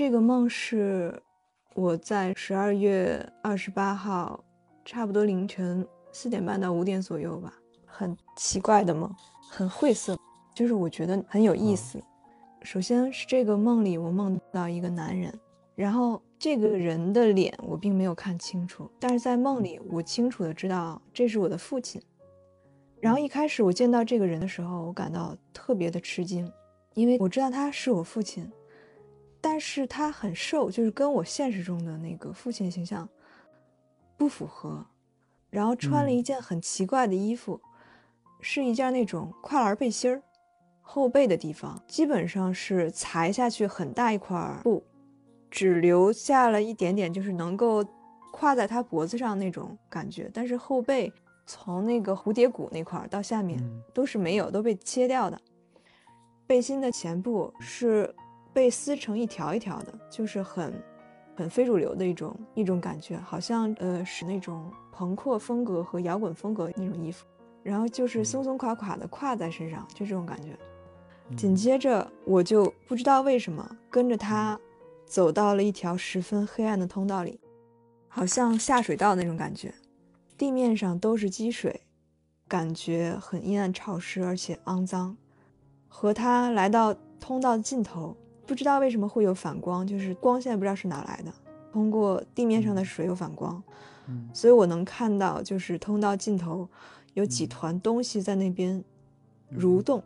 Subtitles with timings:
[0.00, 1.22] 这个梦是
[1.74, 4.42] 我在十二月二十八号，
[4.82, 7.52] 差不多凌晨四点半到五点左右吧，
[7.84, 9.14] 很奇怪的梦，
[9.50, 10.16] 很晦涩，
[10.54, 12.02] 就是我觉得很有意思。
[12.62, 15.38] 首先是这个梦里，我梦到一个男人，
[15.74, 22.00] 然后这个人的脸我并没有看清楚，但是在梦里我清楚的知道这是我的父亲。
[23.00, 26.50] 然后一开始我见到这个人的时候，我感到特别的吃惊，
[26.94, 28.50] 因为我知道他是我父亲。
[29.42, 33.08] 但是他很瘦，就是跟我现实中的那个父亲形象
[34.16, 34.84] 不符合。
[35.48, 37.60] 然后穿了一件很奇怪的衣服，
[38.40, 40.22] 是一件那种跨栏背心儿，
[40.80, 44.84] 后背的地方基本上是裁下去很大一块布，
[45.50, 47.82] 只留下了一点点，就是能够
[48.32, 50.30] 挎在他脖子上那种感觉。
[50.32, 51.12] 但是后背
[51.46, 53.58] 从那个蝴蝶骨那块到下面
[53.92, 55.40] 都是没有，都被切掉的。
[56.46, 58.14] 背心的前部是。
[58.52, 60.72] 被撕成一条一条的，就是很，
[61.36, 67.24] 很非主流的一种一种感觉，好像呃是那种朋克风格和摇滚风格那种衣服，
[67.62, 70.58] 然后就是松松垮垮的挎在身上，就这种感觉。
[71.36, 74.58] 紧接着我就不知道为什么跟着他
[75.06, 77.38] 走到了一条十分黑暗的通道里，
[78.08, 79.72] 好像下水道那种感觉，
[80.36, 81.82] 地面上都是积水，
[82.48, 85.16] 感觉很阴暗潮湿而且肮脏。
[85.86, 88.16] 和他来到通道的尽头。
[88.50, 91.32] 不知道为什么会有反光，就是光线不知道是哪来的，
[91.72, 93.62] 通过地面上的水有反光，
[94.08, 96.68] 嗯，所以我能看到就是通道尽头
[97.14, 98.82] 有几团东西在那边
[99.56, 100.02] 蠕动，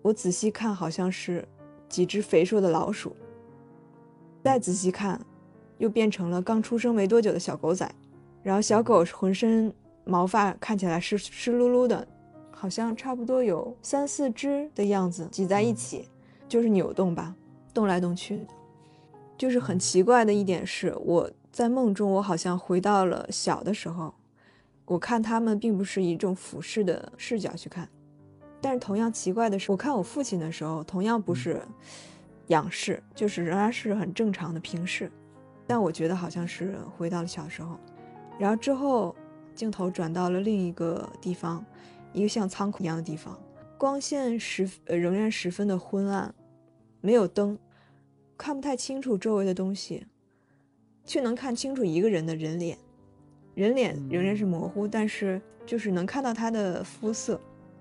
[0.00, 1.44] 我仔细看好像是
[1.88, 3.16] 几只肥硕的老鼠，
[4.44, 5.20] 再仔细看
[5.78, 7.92] 又变成了刚出生没多久的小狗仔，
[8.44, 12.06] 然后小狗浑身毛发看起来湿湿漉漉的，
[12.52, 16.08] 好像差不多有三四只的样子挤在一起，
[16.50, 17.34] 就是扭动吧。
[17.72, 18.46] 动来动去的，
[19.38, 24.12] 就是很奇怪的一点是，我在梦中，我好像回到了小的时候。
[24.86, 27.88] 我看他们并不是以一种俯视的视角去看，
[28.60, 31.62] 但是同样奇怪的是，我看我父亲的时候，同样不是
[32.48, 35.08] 仰视，就是仍然是很正常的平视。
[35.68, 37.78] 但我觉得好像是回到了小时候。
[38.36, 39.14] 然后之后
[39.54, 41.64] 镜头转到了另一个地方，
[42.12, 43.38] 一个像仓库一样的地方，
[43.78, 46.34] 光线十呃仍然十分的昏暗。
[47.00, 47.58] 没有灯，
[48.36, 50.06] 看不太清楚周围的东西，
[51.04, 52.78] 却能看清楚一个人的人脸。
[53.54, 57.40] 人脸仍然是模糊，但是就是能看到他的肤色，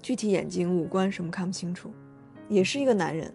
[0.00, 1.92] 具体眼睛、五官什么看不清楚。
[2.48, 3.32] 也是一个男人，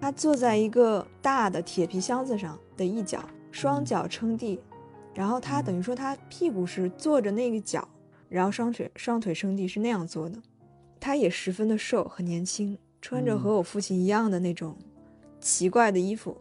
[0.00, 4.60] 他坐在一个大的铁皮箱子上的一角，双脚撑地，
[5.14, 7.88] 然后他等于说他屁股是坐着那个脚，
[8.28, 10.42] 然后双腿双腿撑地是那样坐的。
[10.98, 14.76] 他也十分的瘦，很年轻，穿着和我父亲一样的那种。
[15.40, 16.36] 奇怪的衣服，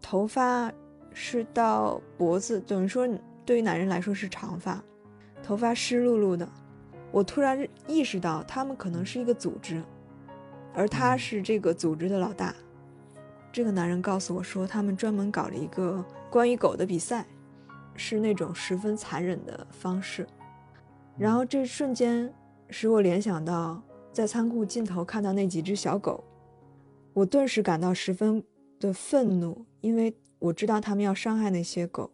[0.00, 0.72] 头发
[1.12, 3.08] 是到脖子，等于说
[3.44, 4.82] 对于男人来说是长发，
[5.42, 6.48] 头发湿漉漉的。
[7.10, 9.82] 我突然意识到他们可能是一个组织，
[10.74, 12.54] 而他是这个组织的老大。
[13.50, 17.24] 这个男人告诉我说，他们专门搞了一个关于狗的比赛，
[17.94, 20.26] 是那种十分残忍的方式。
[21.16, 22.30] 然后这瞬间
[22.68, 23.80] 使我联想到
[24.12, 26.22] 在仓库尽头看到那几只小狗。
[27.16, 28.44] 我顿时感到十分
[28.78, 32.10] 的愤怒，因为我知道他们要伤害那些狗。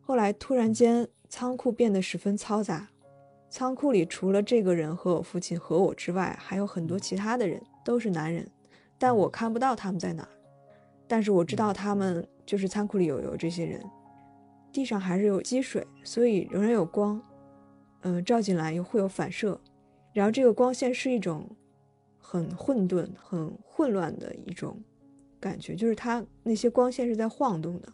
[0.00, 2.88] 后来突然间，仓库变得十分嘈杂。
[3.50, 8.48] 仓库里除了这个人和我父亲和我之外，还有很多其他的人，都是男人，
[8.96, 10.28] 但我看不到他们在哪儿。
[11.08, 13.84] 但是我知道他们就是仓库里有有这些人。
[14.72, 17.20] 地上还是有积水，所以仍然有光，
[18.02, 19.60] 嗯，照进来又会有反射，
[20.12, 21.44] 然后这个光线是一种。
[22.28, 24.76] 很混沌、很混乱的一种
[25.38, 27.88] 感觉，就是它那些光线是在晃动的，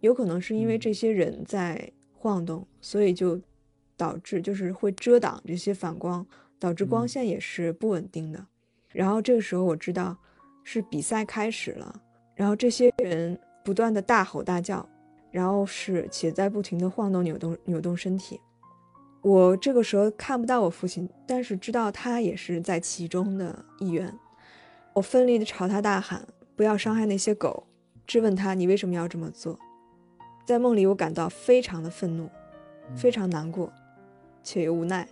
[0.00, 3.40] 有可能是因为这些人在晃动，所以就
[3.96, 6.24] 导致就是会遮挡这些反光，
[6.58, 8.46] 导致光线也是不稳定的。
[8.90, 10.14] 然后这个时候我知道
[10.62, 12.02] 是比赛开始了，
[12.34, 14.86] 然后这些人不断的大吼大叫，
[15.30, 18.38] 然后是且在不停的晃动、扭动、扭动身体。
[19.22, 24.12] 我这个时候看不到我父亲，但是知道他也是在其中的一员。
[24.94, 26.26] 我奋力地朝他大喊
[26.56, 27.66] ：“不要伤害那些狗！”
[28.06, 29.58] 质问他：“你为什么要这么做？”
[30.46, 32.28] 在梦里，我感到非常的愤怒，
[32.96, 33.70] 非常难过，
[34.42, 35.06] 且又无奈。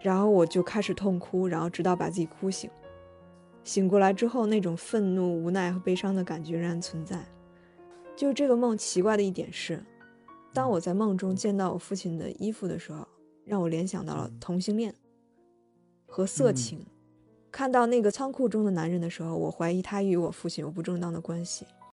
[0.00, 2.70] 然后我就开始痛哭，然后直到把自己哭醒。
[3.62, 7.22] 醒过来之后，那种愤怒、无奈和悲伤的感觉仍然存在。
[8.16, 9.84] 就这个梦奇怪的一点是。
[10.52, 13.06] 当我在梦中见到我父亲的衣服的时候，
[13.44, 14.94] 让我联想到了同性恋
[16.06, 16.84] 和色情。
[17.52, 21.66] 看到那个仓库中的男人的时候，我怀疑他与我父亲有不正当的关系。